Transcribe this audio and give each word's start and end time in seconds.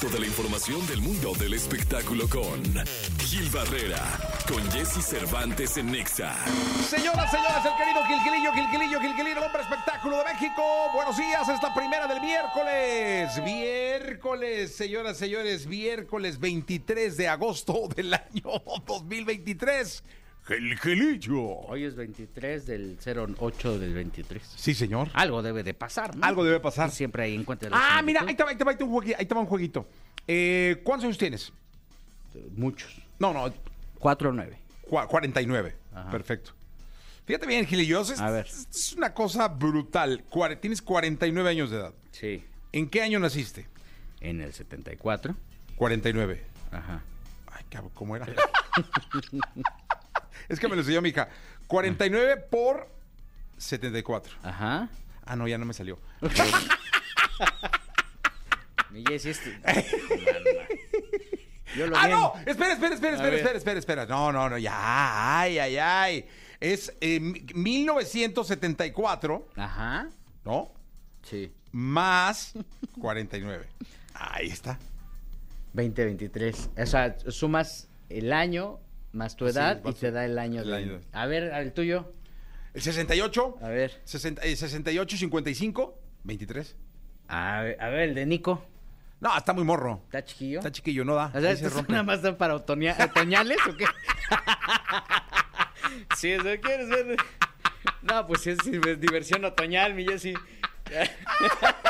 resto 0.00 0.16
de 0.16 0.20
la 0.20 0.26
información 0.26 0.86
del 0.86 1.02
mundo 1.02 1.32
del 1.38 1.52
espectáculo 1.52 2.26
con 2.28 2.62
Gil 3.18 3.50
Barrera, 3.50 4.00
con 4.48 4.62
Jesse 4.70 5.04
Cervantes 5.04 5.76
en 5.76 5.90
Nexa. 5.90 6.34
Señoras, 6.88 7.30
señores, 7.30 7.58
el 7.64 7.76
querido 7.76 8.02
Gilquilillo, 8.04 8.52
Gilquilillo, 8.52 9.00
Gilquilillo, 9.00 9.44
hombre 9.44 9.62
espectáculo 9.62 10.18
de 10.18 10.24
México. 10.24 10.62
Buenos 10.94 11.18
días, 11.18 11.46
es 11.48 11.62
la 11.62 11.74
primera 11.74 12.06
del 12.06 12.20
miércoles. 12.20 13.42
Miércoles, 13.44 14.74
señoras, 14.74 15.18
señores, 15.18 15.66
miércoles 15.66 16.38
23 16.38 17.16
de 17.18 17.28
agosto 17.28 17.88
del 17.94 18.14
año 18.14 18.62
2023. 18.86 20.02
Gilquilillo. 20.46 21.40
Hoy 21.42 21.84
es 21.84 21.94
23 21.94 22.66
del 22.66 22.98
08 23.38 23.78
del 23.78 23.94
23. 23.94 24.42
Sí, 24.56 24.74
señor. 24.74 25.08
Algo 25.14 25.42
debe 25.42 25.62
de 25.62 25.74
pasar, 25.74 26.16
¿no? 26.16 26.24
Algo 26.26 26.44
debe 26.44 26.60
pasar. 26.60 26.90
Siempre 26.90 27.24
hay 27.24 27.34
encuentros. 27.34 27.72
Ah, 27.74 28.00
mira, 28.02 28.22
ahí 28.26 28.34
te 28.34 28.42
va, 28.42 28.50
ahí 28.50 28.56
te 28.56 28.64
va, 28.64 28.70
ahí 28.72 28.76
te 28.76 28.84
va 28.84 28.88
un 28.90 28.94
jueguito. 28.94 29.16
Ahí 29.18 29.26
te 29.26 29.34
va 29.34 29.40
un 29.40 29.46
jueguito. 29.46 29.88
Eh, 30.26 30.80
¿Cuántos 30.84 31.04
años 31.06 31.18
tienes? 31.18 31.52
Muchos. 32.56 33.00
No, 33.18 33.32
no, 33.32 33.52
4 33.98 34.30
o 34.30 34.32
9. 34.32 34.58
cua- 34.88 35.06
49. 35.06 35.76
Ajá. 35.94 36.10
Perfecto. 36.10 36.52
Fíjate 37.26 37.46
bien, 37.46 37.64
Gilillo, 37.66 38.00
es, 38.00 38.18
A 38.20 38.30
ver. 38.30 38.46
es 38.46 38.92
una 38.96 39.14
cosa 39.14 39.46
brutal. 39.48 40.24
Cuare- 40.30 40.56
tienes 40.58 40.82
49 40.82 41.48
años 41.50 41.70
de 41.70 41.76
edad. 41.76 41.92
Sí. 42.12 42.42
¿En 42.72 42.88
qué 42.88 43.02
año 43.02 43.18
naciste? 43.20 43.66
En 44.20 44.40
el 44.40 44.52
74. 44.52 45.34
49. 45.76 46.42
Ajá. 46.72 47.02
Ay, 47.52 47.64
cabrón, 47.70 47.92
¿cómo 47.94 48.16
era? 48.16 48.26
es 50.50 50.60
que 50.60 50.68
me 50.68 50.74
lo 50.74 50.82
enseñó 50.82 51.00
mi 51.00 51.08
hija. 51.10 51.28
49 51.66 52.36
por 52.50 52.88
74. 53.56 54.34
Ajá. 54.42 54.88
Ah, 55.24 55.36
no, 55.36 55.48
ya 55.48 55.56
no 55.58 55.64
me 55.64 55.72
salió. 55.72 55.98
Mi 58.90 59.04
Jessy, 59.06 59.30
este... 59.30 59.58
No. 59.62 59.72
Yo 61.76 61.86
lo 61.86 61.96
¡Ah, 61.96 62.06
vi 62.08 62.12
no! 62.12 62.32
Espera, 62.46 62.72
espera, 62.72 62.94
espera, 62.94 63.14
espera, 63.14 63.30
ver. 63.30 63.34
espera, 63.34 63.58
espera, 63.58 63.78
espera. 63.78 64.06
No, 64.06 64.32
no, 64.32 64.48
no, 64.50 64.58
ya. 64.58 65.38
Ay, 65.40 65.58
ay, 65.60 65.76
ay. 65.78 66.26
Es 66.58 66.92
eh, 67.00 67.20
mi- 67.20 67.44
1974, 67.54 69.48
Ajá. 69.54 70.08
¿no? 70.44 70.72
Sí. 71.22 71.52
Más 71.70 72.54
49. 73.00 73.68
Ahí 74.14 74.48
está. 74.48 74.80
2023. 75.74 76.70
O 76.76 76.86
sea, 76.86 77.16
sumas 77.28 77.86
el 78.08 78.32
año 78.32 78.80
más 79.12 79.36
tu 79.36 79.46
Sí, 79.46 79.52
edad 79.52 79.80
y 79.84 79.92
te 79.92 80.10
da 80.10 80.24
el 80.24 80.38
año. 80.38 80.62
el 80.62 80.72
año. 80.72 81.00
A 81.12 81.26
ver, 81.26 81.44
el 81.44 81.72
tuyo. 81.72 82.12
El 82.74 82.82
68, 82.82 83.58
A 83.62 83.68
ver. 83.68 84.00
60, 84.04 84.42
eh, 84.42 84.56
68, 84.56 85.16
55, 85.16 85.98
23. 86.24 86.76
A 87.28 87.60
ver, 87.62 87.80
a 87.82 87.88
ver, 87.88 88.00
el 88.10 88.14
de 88.14 88.26
Nico. 88.26 88.64
No, 89.20 89.36
está 89.36 89.52
muy 89.52 89.64
morro. 89.64 90.00
¿Está 90.06 90.24
chiquillo? 90.24 90.58
Está 90.60 90.72
chiquillo, 90.72 91.04
no 91.04 91.14
da. 91.14 91.26
O 91.34 91.40
sea, 91.40 91.56
se 91.56 91.66
¿esto 91.66 91.76
rompe. 91.76 91.92
nada 91.92 92.04
más 92.04 92.22
da 92.22 92.36
para 92.38 92.54
otoña- 92.54 92.96
otoñales 93.04 93.58
o 93.68 93.76
qué? 93.76 93.84
si 96.16 96.30
eso 96.32 96.44
quieres 96.62 96.88
ver. 96.88 97.16
No, 98.02 98.26
pues 98.26 98.46
es 98.46 98.58
diversión 98.64 99.44
otoñal, 99.44 99.94
mi 99.94 100.04
Jessy. 100.06 100.34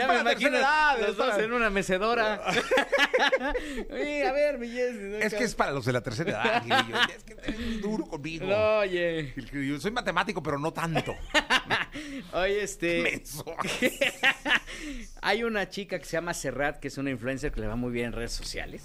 ya 0.00 0.06
para 0.06 0.18
me 0.18 0.24
la 0.24 0.32
imagino 0.32 0.50
tercera 0.50 0.92
edad, 0.94 1.06
los 1.06 1.16
dos 1.16 1.38
en 1.38 1.52
una 1.52 1.70
mecedora. 1.70 2.42
Oye, 3.90 4.26
a 4.26 4.32
ver, 4.32 4.58
mi. 4.58 4.68
Es 4.76 5.34
que 5.34 5.44
es 5.44 5.54
para 5.54 5.72
los 5.72 5.84
de 5.84 5.92
la 5.92 6.00
tercera 6.00 6.30
edad, 6.30 6.62
Gilillo. 6.64 7.00
Es 7.16 7.24
que 7.24 7.32
eres 7.32 7.80
duro 7.80 8.04
conmigo. 8.06 8.46
No, 8.46 8.78
oye. 8.78 9.34
Soy 9.78 9.90
matemático, 9.90 10.42
pero 10.42 10.58
no 10.58 10.72
tanto. 10.72 11.14
Oye, 12.32 12.62
este... 12.62 13.22
Hay 15.22 15.44
una 15.44 15.68
chica 15.68 15.98
que 15.98 16.04
se 16.04 16.12
llama 16.12 16.34
Serrat, 16.34 16.80
que 16.80 16.88
es 16.88 16.98
una 16.98 17.10
influencer 17.10 17.52
que 17.52 17.60
le 17.60 17.68
va 17.68 17.76
muy 17.76 17.92
bien 17.92 18.06
en 18.06 18.12
redes 18.12 18.32
sociales. 18.32 18.82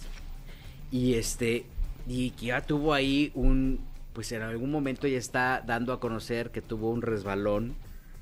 Y 0.92 1.16
este, 1.16 1.66
y 2.08 2.32
que 2.32 2.48
ya 2.48 2.62
tuvo 2.62 2.94
ahí 2.94 3.32
un, 3.34 3.80
pues 4.14 4.32
en 4.32 4.42
algún 4.42 4.72
momento 4.72 5.08
ya 5.08 5.18
está 5.18 5.64
dando 5.66 5.94
a 5.94 6.00
conocer 6.00 6.52
que 6.52 6.62
tuvo 6.62 6.92
un 6.92 7.02
resbalón 7.02 7.76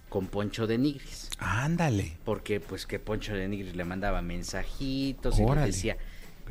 con 0.09 0.27
Poncho 0.27 0.67
de 0.67 0.77
Nigris. 0.77 1.29
Ándale. 1.39 2.17
Porque 2.23 2.59
pues 2.59 2.85
que 2.85 2.99
Poncho 2.99 3.33
de 3.33 3.47
Nigris 3.47 3.75
le 3.75 3.83
mandaba 3.83 4.21
mensajitos 4.21 5.39
y 5.39 5.45
le 5.45 5.61
decía, 5.61 5.97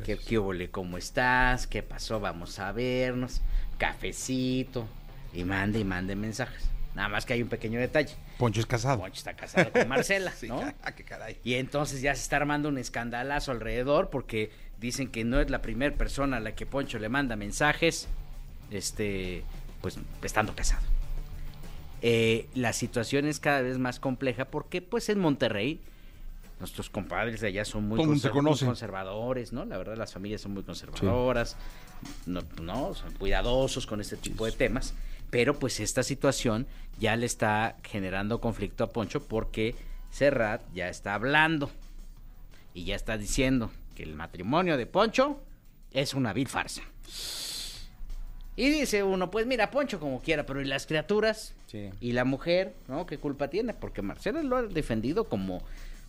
que 0.03 0.17
qué 0.17 0.37
ole, 0.37 0.69
cómo 0.69 0.97
estás? 0.97 1.67
¿Qué 1.67 1.83
pasó? 1.83 2.19
Vamos 2.19 2.59
a 2.59 2.71
vernos. 2.71 3.41
Cafecito. 3.77 4.87
Y 5.33 5.43
mande 5.43 5.79
y 5.79 5.83
mande 5.83 6.15
mensajes. 6.15 6.69
Nada 6.95 7.09
más 7.09 7.25
que 7.25 7.33
hay 7.33 7.43
un 7.43 7.49
pequeño 7.49 7.79
detalle. 7.79 8.15
Poncho 8.37 8.59
es 8.59 8.65
casado. 8.65 8.99
Poncho 8.99 9.17
está 9.17 9.35
casado 9.35 9.71
con 9.71 9.87
Marcela, 9.87 10.31
Sí, 10.35 10.47
¿no? 10.47 10.61
ah, 10.83 10.91
qué 10.93 11.03
caray. 11.03 11.37
Y 11.43 11.55
entonces 11.55 12.01
ya 12.01 12.15
se 12.15 12.23
está 12.23 12.37
armando 12.37 12.69
un 12.69 12.77
escandalazo 12.77 13.51
alrededor 13.51 14.09
porque 14.09 14.51
dicen 14.79 15.09
que 15.09 15.23
no 15.23 15.39
es 15.39 15.49
la 15.49 15.61
primera 15.61 15.95
persona 15.95 16.37
a 16.37 16.39
la 16.39 16.55
que 16.55 16.65
Poncho 16.65 16.97
le 16.97 17.09
manda 17.09 17.35
mensajes, 17.35 18.07
este, 18.71 19.43
pues 19.81 19.99
estando 20.23 20.55
casado. 20.55 20.81
Eh, 22.01 22.47
la 22.53 22.73
situación 22.73 23.25
es 23.25 23.39
cada 23.39 23.61
vez 23.61 23.79
más 23.79 23.99
compleja 23.99 24.45
porque 24.45 24.81
pues 24.81 25.09
en 25.09 25.19
Monterrey 25.19 25.79
nuestros 26.59 26.89
compadres 26.89 27.41
de 27.41 27.47
allá 27.47 27.65
son 27.65 27.87
muy, 27.87 28.03
conservadores, 28.03 29.53
¿no? 29.53 29.65
La 29.65 29.77
verdad 29.77 29.95
las 29.95 30.13
familias 30.13 30.41
son 30.41 30.53
muy 30.53 30.63
conservadoras, 30.63 31.55
no, 32.25 32.41
no, 32.61 32.93
son 32.95 33.13
cuidadosos 33.13 33.85
con 33.85 34.01
este 34.01 34.17
tipo 34.17 34.45
de 34.45 34.51
temas, 34.51 34.93
pero 35.29 35.57
pues 35.57 35.79
esta 35.79 36.03
situación 36.03 36.67
ya 36.99 37.15
le 37.15 37.25
está 37.25 37.77
generando 37.83 38.41
conflicto 38.41 38.83
a 38.83 38.89
Poncho 38.89 39.23
porque 39.23 39.75
Serrat 40.09 40.61
ya 40.73 40.89
está 40.89 41.13
hablando 41.13 41.69
y 42.73 42.85
ya 42.85 42.95
está 42.95 43.17
diciendo 43.17 43.71
que 43.95 44.03
el 44.03 44.15
matrimonio 44.15 44.77
de 44.77 44.85
Poncho 44.85 45.39
es 45.91 46.13
una 46.13 46.33
vil 46.33 46.47
farsa. 46.47 46.81
Y 48.57 48.69
dice 48.69 49.03
uno, 49.03 49.31
pues 49.31 49.45
mira, 49.45 49.71
Poncho 49.71 49.99
como 49.99 50.19
quiera, 50.21 50.45
pero 50.45 50.59
¿y 50.61 50.65
las 50.65 50.85
criaturas? 50.87 51.53
Sí. 51.67 51.89
Y 52.01 52.11
la 52.13 52.25
mujer, 52.25 52.73
¿no? 52.87 53.05
¿Qué 53.05 53.17
culpa 53.19 53.49
tiene? 53.49 53.73
Porque 53.73 54.01
Marcela 54.01 54.41
lo 54.43 54.57
ha 54.57 54.63
defendido 54.63 55.25
como 55.25 55.61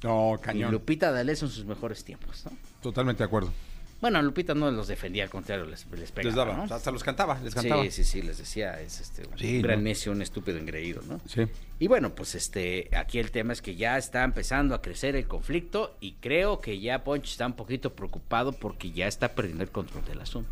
No, 0.03 0.35
y 0.37 0.41
cañón. 0.43 0.73
Lupita 0.73 1.13
D'Alessio 1.13 1.47
en 1.47 1.53
sus 1.53 1.67
mejores 1.67 2.03
tiempos, 2.05 2.45
¿no? 2.47 2.53
Totalmente 2.83 3.19
de 3.19 3.27
acuerdo. 3.27 3.53
Bueno, 4.01 4.23
Lupita 4.23 4.55
no 4.55 4.71
los 4.71 4.87
defendía, 4.87 5.25
al 5.25 5.29
contrario, 5.31 5.67
les, 5.67 5.85
les 5.91 6.13
pegaba, 6.13 6.29
les 6.29 6.35
daba. 6.37 6.67
¿no? 6.67 6.73
Hasta 6.75 6.93
los 6.93 7.03
cantaba, 7.03 7.39
les 7.41 7.53
cantaba. 7.53 7.83
Sí, 7.83 7.91
sí, 7.91 8.05
sí, 8.05 8.23
les 8.23 8.39
decía, 8.39 8.81
es 8.81 9.01
este, 9.01 9.27
un 9.27 9.37
Sí, 9.37 9.61
gran 9.61 9.81
¿no? 9.81 9.85
necio, 9.85 10.13
un 10.13 10.23
estúpido 10.23 10.57
engreído, 10.57 11.03
¿no? 11.03 11.21
Sí. 11.27 11.43
Y 11.81 11.89
bueno, 11.89 12.15
pues 12.15 12.37
este, 12.37 12.89
aquí 12.97 13.19
el 13.19 13.33
tema 13.33 13.53
es 13.53 13.61
que 13.61 13.75
ya 13.75 13.99
está 13.99 14.23
empezando 14.23 14.77
a 14.77 14.81
crecer 14.83 15.17
el 15.17 15.27
conflicto 15.27 15.97
y 16.01 16.13
creo 16.13 16.61
que 16.61 16.79
ya 16.79 17.03
Poncho 17.03 17.27
está 17.29 17.45
un 17.47 17.55
poquito 17.55 17.93
preocupado 17.95 18.53
porque 18.53 18.93
ya 18.93 19.09
está 19.09 19.35
perdiendo 19.35 19.65
el 19.65 19.71
control 19.71 20.05
del 20.05 20.21
asunto. 20.21 20.49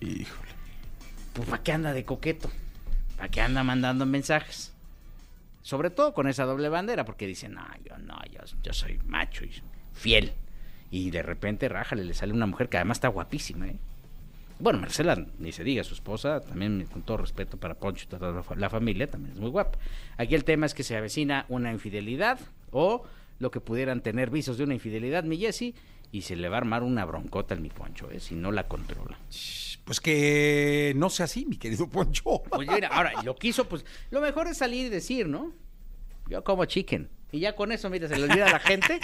Híjole. 0.00 0.57
Pues 1.38 1.48
¿para 1.48 1.62
qué 1.62 1.70
anda 1.70 1.92
de 1.92 2.04
coqueto? 2.04 2.50
¿Para 3.16 3.28
qué 3.28 3.40
anda 3.40 3.62
mandando 3.62 4.04
mensajes? 4.06 4.72
Sobre 5.62 5.90
todo 5.90 6.12
con 6.12 6.26
esa 6.26 6.44
doble 6.44 6.68
bandera, 6.68 7.04
porque 7.04 7.28
dicen, 7.28 7.52
no, 7.54 7.64
yo 7.84 7.96
no, 7.98 8.18
yo, 8.64 8.72
soy 8.72 8.98
macho 9.06 9.44
y 9.44 9.52
fiel. 9.94 10.32
Y 10.90 11.12
de 11.12 11.22
repente, 11.22 11.68
rájale, 11.68 12.04
le 12.04 12.12
sale 12.12 12.32
una 12.32 12.46
mujer 12.46 12.68
que 12.68 12.78
además 12.78 12.96
está 12.96 13.06
guapísima, 13.06 13.68
¿eh? 13.68 13.76
Bueno, 14.58 14.80
Marcela, 14.80 15.24
ni 15.38 15.52
se 15.52 15.62
diga, 15.62 15.84
su 15.84 15.94
esposa, 15.94 16.40
también 16.40 16.88
con 16.92 17.02
todo 17.02 17.18
respeto 17.18 17.56
para 17.56 17.74
Poncho 17.74 18.06
y 18.06 18.08
toda 18.08 18.32
la 18.32 18.42
fa- 18.42 18.56
la 18.56 18.68
familia, 18.68 19.08
también 19.08 19.34
es 19.34 19.40
muy 19.40 19.50
guapa. 19.50 19.78
Aquí 20.16 20.34
el 20.34 20.42
tema 20.42 20.66
es 20.66 20.74
que 20.74 20.82
se 20.82 20.96
avecina 20.96 21.46
una 21.48 21.70
infidelidad 21.70 22.40
o 22.72 23.04
lo 23.38 23.52
que 23.52 23.60
pudieran 23.60 24.00
tener 24.00 24.30
visos 24.30 24.58
de 24.58 24.64
una 24.64 24.74
infidelidad, 24.74 25.22
mi 25.22 25.36
Jessy, 25.38 25.76
y 26.10 26.22
se 26.22 26.36
le 26.36 26.48
va 26.48 26.56
a 26.56 26.60
armar 26.60 26.82
una 26.82 27.04
broncota 27.04 27.54
al 27.54 27.60
mi 27.60 27.68
Poncho, 27.68 28.10
¿eh? 28.10 28.20
Si 28.20 28.34
no 28.34 28.52
la 28.52 28.66
controla. 28.68 29.18
Pues 29.84 30.00
que 30.00 30.92
no 30.96 31.10
sea 31.10 31.24
así, 31.24 31.46
mi 31.46 31.56
querido 31.56 31.88
Poncho. 31.88 32.42
Pues 32.50 32.68
mira, 32.68 32.88
ahora, 32.88 33.22
lo 33.22 33.36
quiso, 33.36 33.68
pues 33.68 33.84
lo 34.10 34.20
mejor 34.20 34.48
es 34.48 34.58
salir 34.58 34.86
y 34.86 34.88
decir, 34.88 35.28
¿no? 35.28 35.52
Yo 36.28 36.44
como 36.44 36.64
chicken. 36.64 37.08
Y 37.30 37.40
ya 37.40 37.54
con 37.54 37.72
eso, 37.72 37.90
mira, 37.90 38.08
se 38.08 38.16
le 38.16 38.24
olvida 38.24 38.46
a 38.46 38.52
la 38.52 38.60
gente. 38.60 39.00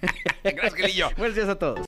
Gracias, 0.44 0.74
Gilillo. 0.74 1.10
Buenos 1.16 1.34
días 1.34 1.48
a 1.48 1.58
todos. 1.58 1.80